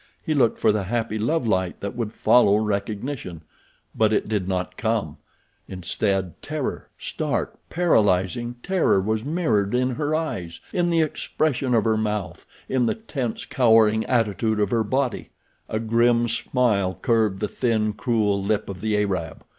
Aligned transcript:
He 0.23 0.33
looked 0.33 0.57
for 0.57 0.71
the 0.71 0.85
happy 0.85 1.19
love 1.19 1.47
light 1.47 1.79
that 1.81 1.95
would 1.95 2.11
follow 2.11 2.57
recognition; 2.57 3.43
but 3.93 4.11
it 4.11 4.27
did 4.27 4.47
not 4.47 4.75
come. 4.75 5.17
Instead, 5.67 6.41
terror, 6.41 6.89
stark, 6.97 7.59
paralyzing 7.69 8.55
terror, 8.63 8.99
was 8.99 9.23
mirrored 9.23 9.75
in 9.75 9.91
her 9.91 10.15
eyes, 10.15 10.59
in 10.73 10.89
the 10.89 11.01
expression 11.03 11.75
of 11.75 11.83
her 11.83 11.97
mouth, 11.97 12.47
in 12.67 12.87
the 12.87 12.95
tense, 12.95 13.45
cowering 13.45 14.03
attitude 14.05 14.59
of 14.59 14.71
her 14.71 14.83
body. 14.83 15.29
A 15.69 15.79
grim 15.79 16.27
smile 16.27 16.97
curved 16.99 17.39
the 17.39 17.47
thin, 17.47 17.93
cruel 17.93 18.41
lip 18.43 18.69
of 18.69 18.81
the 18.81 18.97
Arab. 18.99 19.45